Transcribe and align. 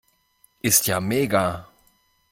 Ist 0.63 0.87
ja 0.87 0.99
mega! 0.99 1.67